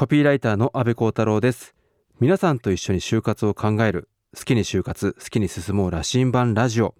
[0.00, 1.74] コピーライターの安部幸太郎です。
[2.20, 4.08] 皆さんと一緒に就活を考える。
[4.34, 6.94] 好きに就活好きに進もう羅針盤ラジオ。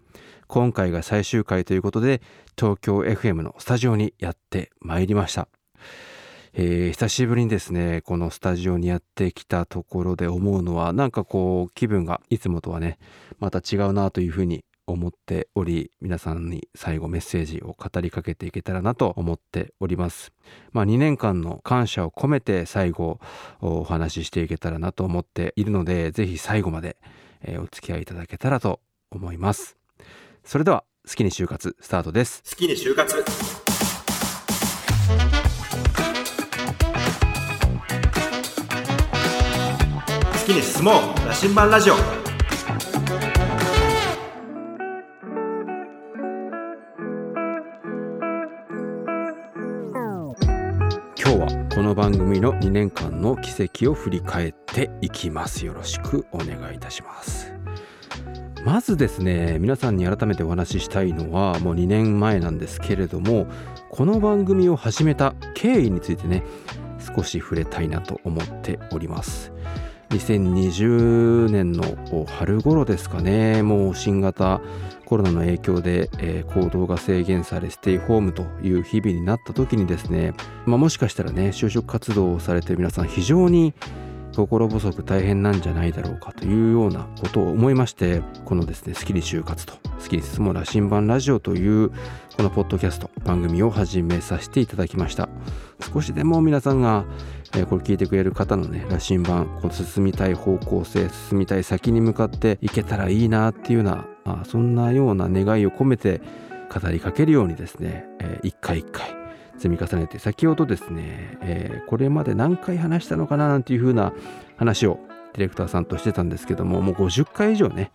[0.48, 2.21] 今回が最終回ということで
[2.58, 5.48] 東京 FM のスタジオにやってまいりました。
[6.52, 12.98] えー、久しぶりにですねこのスタジオにやってきたところで思うのはなんかこう気分がいつもとはね
[13.39, 20.32] また違うなというふうに思っており皆さんに最後メッセージを語りかけていけたらなと思っております。
[20.72, 23.18] まあ2年間の感謝を込めて最後
[23.61, 26.96] お話ししていけたらなと思っているのでぜひ最後まで
[27.58, 28.80] お付き合いいただけたらと
[29.11, 29.76] 思います。
[30.44, 32.42] それでは好きに就活スタートです。
[32.48, 33.16] 好きに就活。
[33.16, 33.22] 好
[40.47, 40.94] きに進もう。
[41.27, 42.19] 羅針盤ラジオ。
[51.30, 55.64] 今日はこの番組の2年間の軌跡を振り返っていきます。
[55.64, 57.55] よろしくお願いいたします。
[58.64, 63.46] まずですね皆さんに改めてお話ししたいのはもう2年前なんですけれども
[63.90, 66.42] この番組を始めた経緯についてね
[66.98, 69.52] 少し触れたいなと思っております。
[70.11, 71.84] 2020年の
[72.27, 73.62] 春頃ですかね。
[73.62, 74.61] もう新型
[75.06, 80.34] コロナの影響で、えー、行動が制限されステイホームという日々になった時にですね、
[80.67, 83.75] まあ、もしかしたらね就職活動をされている皆さん非常に
[84.41, 91.91] 心細く大変なんじゃないだろうかというようなことを思いましてこのですね好きに就活と好きに進もう羅針盤ラジオという
[92.36, 95.28] このポッドキャスト番組を始めさせていただきました。
[95.92, 97.05] 少しでも皆さんが、
[97.55, 106.22] え、これ聞いてくれる方のね羅針盤こう進みたい方向性進みたい先に向かっていけたらいいなっていうようなあそんなような願いを込めて
[106.72, 109.19] 語りかけるようにですね、えー、一回一回
[109.61, 114.12] 積み重ねて先ほどですね、えー、これまで何回話したのかななんていう風な
[114.56, 114.98] 話を
[115.34, 117.91] ディレクターさんとしてたんですけどももう50回以上ね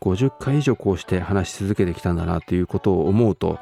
[0.00, 3.58] 50回以上こうして話し続けてきたんだなということを思うと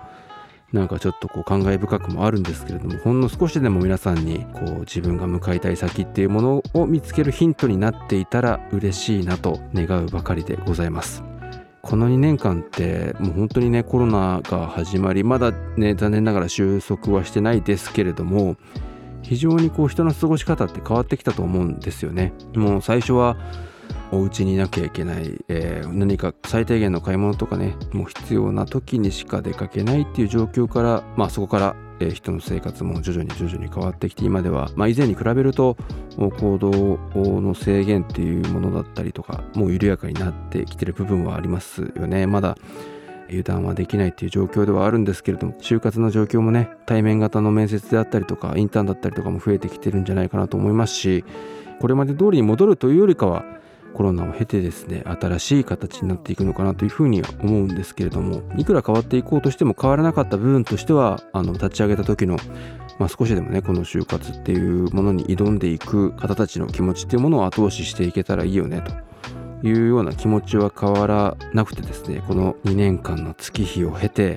[0.73, 11.38] なんかちょっとこう感慨深くもあるんですけれどもほんの少しでも皆さんにこう自分が向かいたい先っていうものを見つけるヒントになっていたら嬉しいなと願うばかりでございます。
[11.83, 18.57] この2年間ってもう本当にねコロナが始まりまだね残念ながら収束はしてないですけれども
[19.23, 22.33] 非常にこう人の過ごし方って変わってきたと思うんですよね。
[22.55, 23.37] もう最初は
[24.11, 35.77] お家にいなきゃいけない、えー、何か最低限の買い物とかねもう必要な時にしか出かけないっていう状況からまあそこからえ人の生活も徐々に徐々に変わってきて今では、まあ、以前に比べると
[36.17, 36.99] 行動
[37.41, 42.27] の制限っていうものだったりとかもう緩やかになってきてる部分はありますよね。
[42.27, 42.57] まだ
[43.29, 51.25] 油断はできないっていう状況ではあるんですけれども就活の状況もね対面型の面接であったりとかインターンだったりとかも増えてきてるんじゃないかなと思いますし
[51.81, 53.45] これまで通りに戻るというよりかは
[53.99, 62.39] コロナを経てですね新しい形になっていくのかなというふうには思うんですけれどもいくら変わっていこうとしても変わらなかった部分としてはあの立ち上げた時の
[62.99, 68.83] まあ、少しでもねこの就活っていうものに挑んでいく方たちの気持ちっていうものを後押ししていけたらいいよね
[69.63, 74.37] というような気持ちは変わらなくてですねこの2年間の月日を経て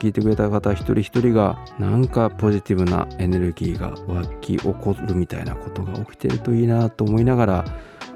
[0.00, 7.64] 聞いてくれた方一人一人がなんかポジティブなエネルギーが湧き起こるみたいなことが起きてるといいなと思いながら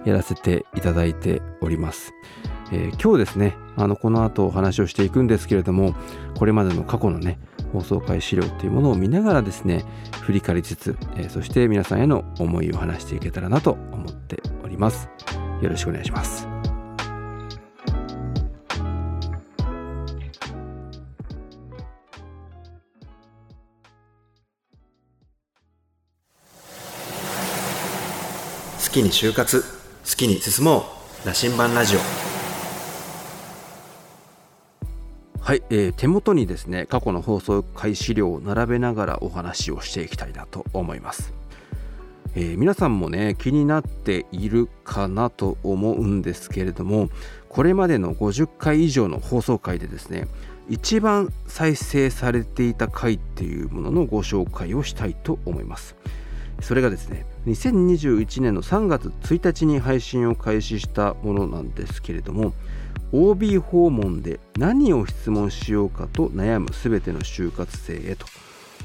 [0.04, 2.12] やらせていただいております。
[2.72, 5.94] えー、今日ですねあのこの後お話をしていくんですけれども
[6.36, 7.38] これまでの過去のね
[7.72, 9.84] 放送回資料っていうものを見ながらですね
[10.22, 15.08] 振り返りつつ、えー、そして皆さんへの思いを話していけたらなと思っております。
[15.62, 16.46] よろしくお願いします。
[28.86, 29.87] 好きに就活。
[30.08, 30.86] 好きに進も
[31.22, 31.26] う。
[31.26, 31.98] 羅針盤ラジオ。
[35.38, 41.32] はい、えー、手元にですね過去の放送開始料を並べながらお話をしていきたいなと思います、
[42.34, 47.08] えー、皆さんもね気になっているかなと思うんですけれども
[47.48, 50.26] これまでの50回以上の放送回でですね
[50.68, 55.96] 一番再生されていた回っていうもののご紹介をしたいと思います。
[56.60, 62.52] それがですね2021年の3月1日に配信を開始したものなんですけれども
[63.12, 68.26] OB 訪問で何を質問しようかと悩むすべての就活生へと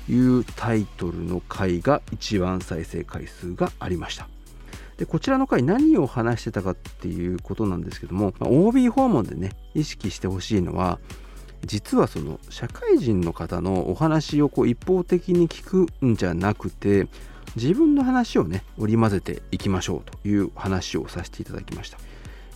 [0.09, 4.27] いうタイトルの回が一番再生回数がありました。
[4.97, 10.99] でこちらの回何を話してたかっていうことなんですけども OB 訪問でね意識してほしいのは
[11.65, 17.07] 実はその社会人の方のお話をこう一方的に聞くんじゃなくて
[17.55, 21.97] 自分の話をね織り交ぜていきましょうという話をさせていただきました、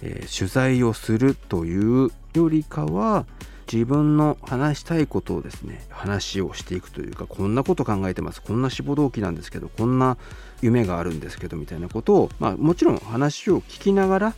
[0.02, 3.26] えー、取材をするというよりかは
[3.72, 8.42] 自分の話したいことをですね話をしていくというかこんなこと考えてます。
[8.42, 10.18] こんな志望動機なんですけどこんな
[10.62, 14.34] 夢があるんですけどみたいなことを、まあ、もちろん話を聞きながら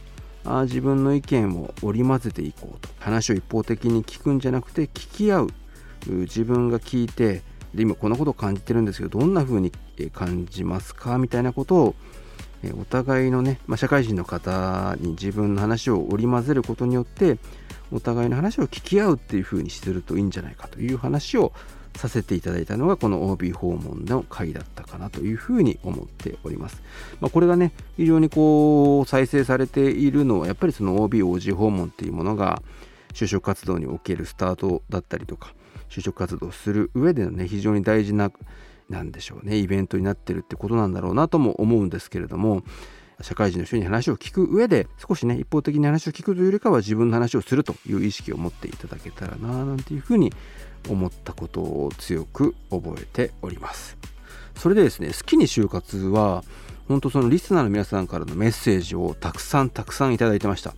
[0.45, 2.89] あ自分の意見を織り交ぜていこうと。
[2.99, 5.49] 話を一方的に聞くんじゃなくて聞き合う。
[6.07, 9.71] 自分が聞いてで今こんなことを感じてるんですけどどんな風に
[10.07, 11.17] 感じますか？
[11.17, 11.95] みたいなことを
[12.79, 17.37] お互いのね、まあ、社会人の方に自分の話を織り交ぜることによって
[17.91, 21.53] お互いの話を聞き合うっていう風にするといいんじゃないかという話を
[21.95, 26.81] させていただいたのがこの OB 訪問の回だったかなというふうに思っております。
[27.19, 32.61] まあ、これがね非常にこう再生されているのはやっぱりその OBOG 訪問っていうものが
[33.13, 35.53] 就職活動におけるスタートだったりとか
[35.89, 38.31] 就職活動する上でのね非常に大事な
[38.89, 39.57] なんでしょうね。
[39.57, 42.63] イベントになってるってことなんだろうなとも思うんですけれども
[43.21, 50.31] 社会人の人に話を聞く上で少しね一方的に話を聞くというよりかは自分の話をするという意識を持っていただけたらななんていうふうに
[50.89, 53.97] 思ったことを強く覚えております。
[54.55, 56.43] それでですね好きに就活は
[56.87, 60.73] 本当そのリスナーの皆さんからのメッセージをたくさんたくさんいただいてました。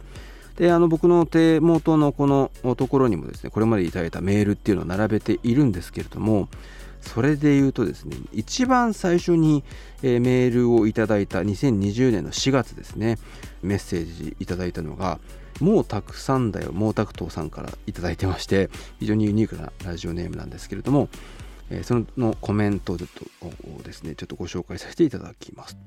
[0.57, 6.49] であの僕の手元のこのところにもですねこれまでいただいたメールっていうのを並べているんですけれども
[7.01, 9.63] それで言うとですね一番最初に、
[10.03, 13.17] えー、メールをいただいた2020年の4月ですね
[13.61, 15.19] メッセージいただいたのが
[15.61, 18.69] もうたくさんだよ、もうたくとうさんから頂いてまして、
[18.99, 21.07] 非常にユニークなラジオネームなんですけれども、
[21.69, 25.77] えー、そのコメントをですね、ちょっとご紹介させていただきます。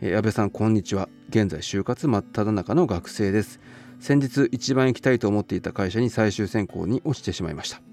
[0.00, 1.08] えー、安倍さん、こんにちは。
[1.30, 3.60] 現在、就活真っ只中の学生です。
[3.98, 7.87] 先日、一番行きたいと思っていた会社に最終選考に落ちてしまいました。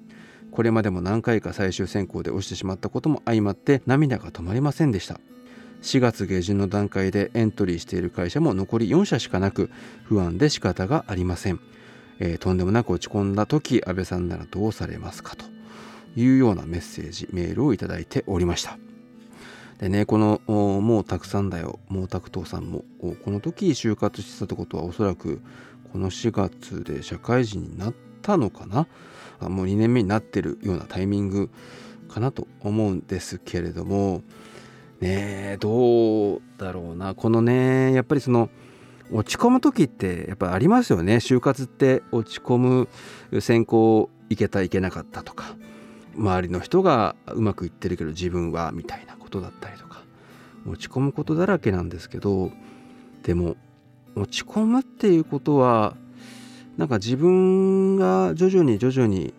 [0.56, 5.20] これまでも何回か最終選考で落ちてしまったことも相まって涙が止まりませんでした。
[5.82, 9.70] 4月下旬の段階でエントリーしている会社も残り4社しかなく
[10.06, 11.60] 不安で仕方がありません、
[12.20, 15.46] えー、とんでもなく落ち込んだ時安倍さんならどうされますかと。
[16.16, 18.78] いうようなメッセージメールをいただいておりました。
[19.80, 21.80] でねこのもうたくさんだよ。
[21.90, 22.86] もうたくとうさんも。
[23.00, 25.42] この時就活してたってことはおそらく
[25.92, 27.94] この4月で社会人になっ
[28.26, 28.88] たのかな？
[29.48, 31.52] もう2年目になってるようなタイミング
[32.10, 34.24] かなと思うんですけれども。
[35.02, 37.14] ねどうだろうな。
[37.14, 38.50] このねやっぱりその
[39.12, 41.18] 落ち込む時ってやっぱありますよね。
[41.18, 42.88] 就活って落ち込む
[43.42, 45.56] 選考行けた行けなかったとか
[46.16, 50.02] 周りの人がうまくいってるけど自分はみたいなことだったりとか
[50.66, 52.52] 落ち込むことだらけなんですけど
[53.22, 53.58] でも
[54.16, 55.96] 落ち込むっていうことは
[56.78, 59.34] なんか自分が徐々に徐々に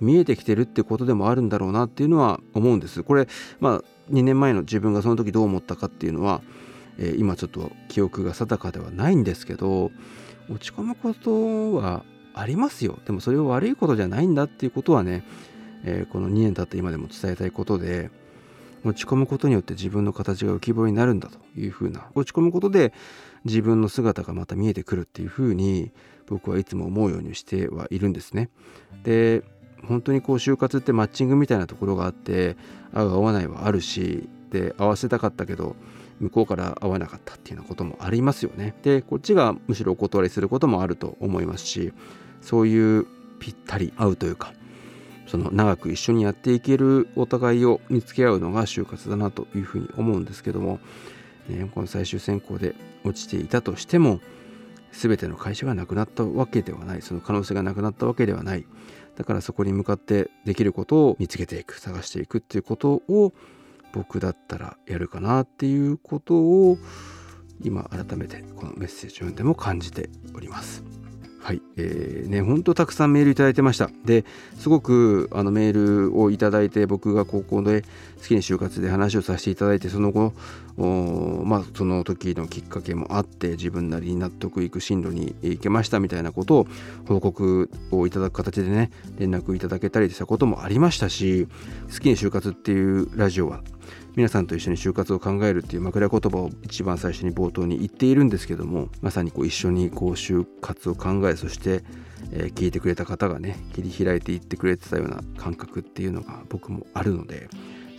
[0.00, 3.02] 見えてきてるってことでもあるんだろうなっていうのは思うんです。
[3.02, 3.28] これ
[3.60, 6.42] まあ2年前の自分がその時どう思ったかっていうのは、
[6.98, 9.90] えー、今ちょっと記憶が定かではないんですけど
[10.50, 12.04] 落ち込むことは
[12.34, 15.24] ありますよでもそれは悪いことじゃないんだっていうことはね、
[15.84, 18.10] えー、この2年経って今でも伝えたいことで
[18.84, 22.92] 落ち込むことによって自分の形が浮き彫りになるんだというふうな落ち込むことで
[23.44, 25.92] 自分の姿がまた見えてくるっていうふうに
[26.26, 28.50] 僕はいつも思うようにしてはいるんですね。
[29.04, 29.42] で
[29.86, 32.56] 本当にこう就活ってマッチングみたいなところがあって
[32.92, 35.76] 合う合わないはあるしで合わせたかったけど
[36.20, 38.74] 向こうから合わなかったっていうようなこともありますよね。
[38.82, 41.92] でこっちがむしろお断りすることもあると思いますし
[42.40, 43.06] そういう
[43.40, 44.52] ぴったり合うというか
[45.26, 50.78] その長く一緒にやっていけるお互いを見つけ合うのが就活だなというふうに思うんですけども、
[51.48, 54.20] ね、この最終選考で落ちていたとしても
[54.92, 58.66] 全ての会社がなくなったわけではないその可能性がなくなったわけではない
[59.16, 63.32] だからそこに向かってできることを見つけていく探していくっていうことを
[63.92, 66.78] 僕だったらやるかなっていうことを
[67.62, 71.01] 今改めてこのメッセージを読んでも感じております。
[71.42, 73.90] はい、えー、ね、ほんとたくさんメールいただいてました。
[74.04, 74.24] で、
[74.60, 75.72] すごくあのメー
[76.10, 77.82] ルをいただいて、僕が高校で
[78.20, 80.34] 好きに就活で話をさせていただいて、その後、
[81.44, 86.66] まあ、その時のきっかけもあって、自分なりに納得いく進路に行けましたみたいなことを
[87.08, 91.48] 報告をいただく形でね、連絡いただけたりしたこともありましたし、
[91.92, 93.62] 好きに就活っていうラジオは
[94.14, 101.82] 皆さんと一緒に就活を考えるっていう枕言葉を一番最初に冒頭に言っているんですけどもまさにこう一緒にこう就活を考えそして、
[102.32, 107.48] えー、聞いてくれた方がね切り開いていってくれてたような感覚っていうのが僕もあるので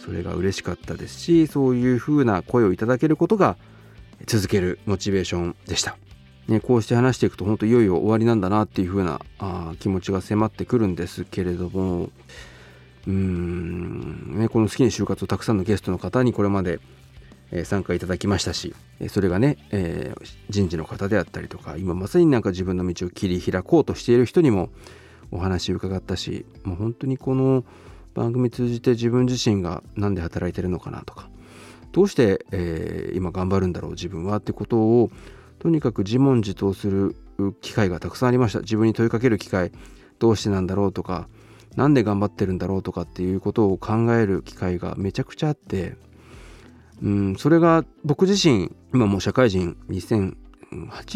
[0.04, 3.58] それが嬉しかったですしそういう風な声をいただけることが
[4.26, 5.98] 続けるモチベーションでした。
[6.48, 12.10] ね、こうして話していくと本当いよいよ終わりなんだなっていう風なあ気持ちが迫ってくるんですけれども
[13.08, 16.80] うーん、ね、この好きに就活をたくさんのゲストの方にこれまで、
[17.66, 18.74] 参加いただきましたし
[19.10, 24.70] それがね、えー、人事の方であったりとか今まさになんか自分の道を切り開こうとしている人にも
[25.30, 27.64] お話伺ったしもう本当にこの
[28.16, 31.30] 番組通じて自分自身が何で働いてるのかなとか
[31.92, 35.12] どうして、えー、今頑張るんだろう自分はってことを
[35.60, 37.16] とにかく自問自答する
[37.62, 38.60] 機会がたくさんありました。
[38.60, 39.72] 自分に問いかける機会
[40.20, 41.28] どうしてなんだろうとか
[41.76, 45.96] 何で頑張ってるんだろうとかっていうことを考える機会がめちゃくちゃあって
[47.02, 50.36] うんそれが僕自身今もう社会人2008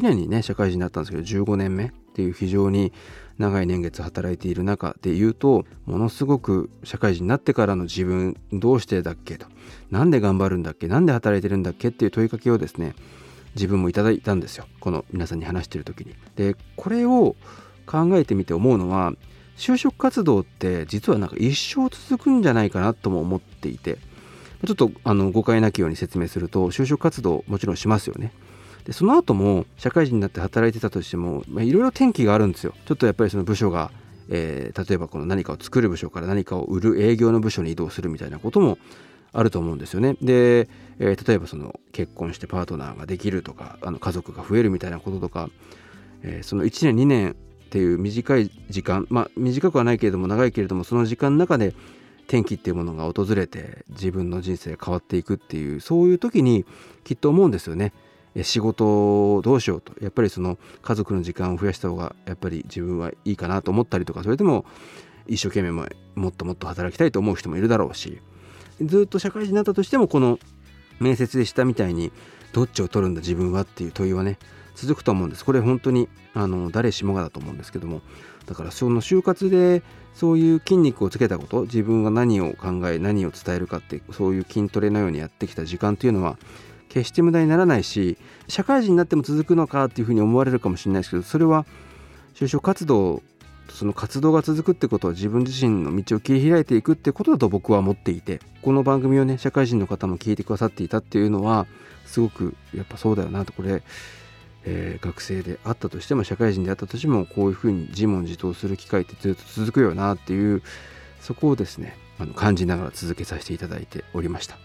[0.02, 2.92] 年にね社会人になったんですけど15年目っていう非常に
[3.38, 9.46] 長い年月働いている中で言うとものすごく社会人になってからの自分どうしてだっけと
[9.92, 12.96] なんで頑張るんだっけなんで働いてるんだっけっていう問いかけをですね
[13.56, 16.16] 自分もいただいたんですよこの皆さんに話してる時に。
[16.36, 17.36] でこれを
[17.86, 19.14] 考えてみて思うのは
[19.58, 23.98] 就職活動って実はなんか一生続くんじゃないかなとも思っていて
[24.66, 28.32] ちょっとあの誤解なきように説明すると就職活動もちろんしますよね。
[28.86, 32.74] でその後も社会人になって働いてたとしてもいろいろ転機があるんですよ。
[32.86, 33.92] ちょっとやっぱりその部署が、
[34.30, 38.78] えー、例えばこの何かを作る部署から何かを売る営業の部署に移動するみたいなことも
[39.34, 40.16] あると思うんですよね。
[40.22, 45.50] で、えー、例えばその結婚してパートナーができるとかあの家族が増えるみたいなこととか、
[46.24, 47.36] えー、その1年2年
[47.68, 51.76] っていう短い時間まあ短くはないけれども長いけれどもその時間の中で
[52.28, 56.66] 転機っていうものが訪れて自分の人生変わっていくっていうそういう時に
[57.04, 57.94] きっと思うんですよね。
[58.44, 64.64] 仕事をどうしようとやっぱりその家族の時間を増やした方がやっぱり自分はいいかなと思ったりとかそれでも
[65.26, 68.22] 一生懸命もっともっと働きたいと思う人もいるだろうし
[68.80, 70.38] ずっと社会人になったとしてもこの
[71.00, 72.12] 面接でしたみたいに
[72.54, 74.38] どっちを取るんだ自分はっていう問いはね
[74.78, 75.44] 続くと思うんです。
[75.44, 78.02] これ本当にあの誰しもがだと思うんですけども。
[78.46, 86.38] だからその就活でそういう筋肉をつけたこと自分が何を考え何を伝えるかってそういう筋トレのようにやってきた時間っていうのは
[86.88, 88.18] 決して無駄にならないし
[88.48, 91.66] 社会人になっても続くのかっていうふうに思われるかもしれないですけどそれは
[92.34, 93.22] 就職活動
[93.70, 101.68] その活動が続くってことは自分自身の道を切り開いていくってことだと僕は思っていてこの番組をね社会人の方も聞いてくださっていたっていうのは
[102.06, 103.54] すごくやっぱそうだよなと。
[103.54, 103.84] これ、
[104.66, 110.62] えー、学生であったとしても社会人であったとしてもこういうふうに自問自答する機会ってずっと続くよなっていう
[111.22, 114.58] そこをですねあの感じながら続けさせていただいておりました。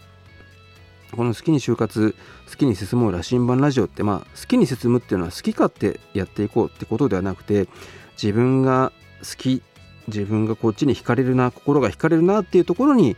[1.13, 2.17] この好きに就活
[2.49, 7.69] 好きに進もう羅針盤ラジオってまあ好きに進むっていうのは好き勝手やっていこうってことではなくて
[8.15, 9.63] 自分が好き
[10.09, 13.17] 自分がこっちに惹かれるな心が惹かれるなっていうところに、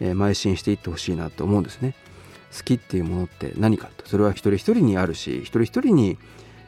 [0.00, 1.94] えー、邁進していってほしいなと思うんですね。
[2.56, 4.06] 好きっていうものって何かと。
[4.06, 6.18] それは一人一人にあるし一人一人に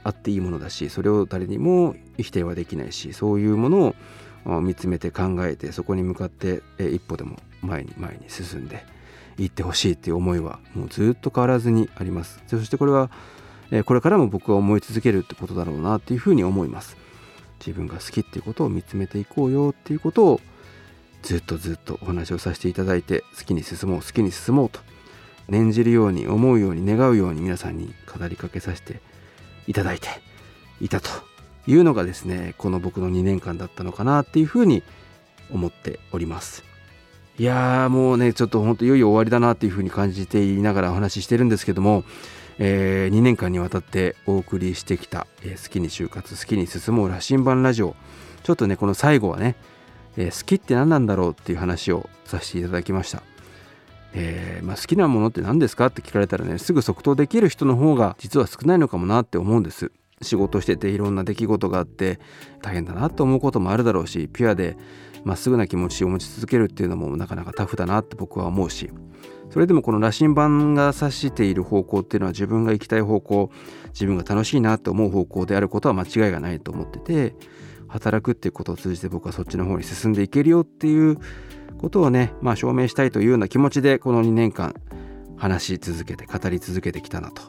[0.02, 3.94] あっていいものだしそれを誰にも否定はできないしそういうもの
[4.44, 8.84] を見つめて考えてそこに向かって、えー、一歩でも前に前に進んで
[9.38, 12.42] いってほしいっていう思いはもうずっと変わらずにあります。
[12.46, 13.10] そしてこれは、
[13.70, 16.96] え、これからも僕は思い続けるってことだろうなっていうふうに思います。
[17.58, 20.40] 自分が好きっていうことを見つめていこうよっていうことを
[21.22, 24.80] ずっとずっとお話をさせていただいて好きに進もう好きに進もうと
[25.48, 29.00] 念じるように思うように願うように皆さんに語りかけさせて
[29.66, 30.08] いただいて
[30.80, 31.10] いたと
[31.66, 34.82] いうのがですねこの僕の2年間だったのかなっていうふうに
[35.50, 36.64] 思っております。
[37.36, 42.04] いやーもうねちょっと本当いよいよ終わりだなっていうふうに感じていながらお話ししてるんですけども、
[42.58, 47.96] えー、2年間にわたってお送りしてきた、えー、好きに就活好きに進もう羅針盤ラジオ。
[48.44, 49.56] ちょっとねこの最後はね、
[50.16, 53.22] えー、好きって何なんだろうっていう話をさせていただきました。
[54.14, 59.90] えー、まあ、好きなものって何ですかって聞かれたらねすぐ即答できる人の方が実は少ないのかもなって思うんです。
[60.22, 62.20] 仕事してていろんな出来事があって
[62.62, 64.76] 大変だなと思うこともあるだろうしピュアで
[65.24, 68.90] まっすぐな気持ちを持ち続けるっていうのもなかなかタフだなって僕は思うし。
[69.50, 73.50] それでもこの羅針盤が指している方向っていうのは自分が行きたい方向
[73.92, 77.36] 自分が楽しいなって思う方向であることは間違いがないと思ってて
[77.86, 81.18] 働くっていうことを通じて僕はそっちの方に進んでいけるよっていう
[81.84, 84.74] ことをね、まあ、証明したいというような気持ちでこの2年間
[85.36, 87.42] 話し続けて語り続けてきたなと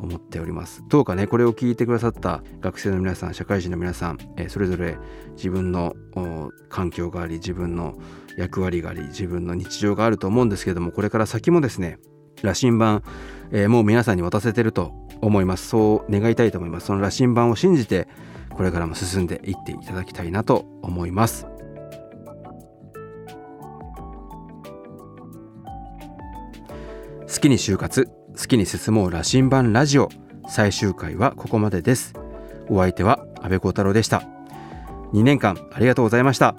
[0.00, 0.82] 思っております。
[0.88, 4.98] どうかねこれを聞いてくださった学生の皆さん社会人の皆さん、えー、それぞれ
[5.36, 5.94] 自分の
[6.70, 7.94] 環境があり自分の
[8.36, 12.00] 役割があり自分の日常があると思うんですけどもこれから先もですね
[12.42, 13.04] 羅針盤、
[13.52, 15.68] えー、もう皆さんに渡せてると思います。
[15.68, 16.86] そう願いたいと思います。
[16.86, 18.08] その羅針盤を信じて
[18.50, 21.46] これからも進んでいっていただきたいなと思います。
[27.42, 28.08] きに就活
[28.38, 30.08] 好きに進もう羅針盤ラジオ。
[30.48, 32.14] 最終回はここまでです。
[32.68, 34.22] お相手は安倍光太郎でした。
[35.12, 36.54] 2年間ありがとうございました。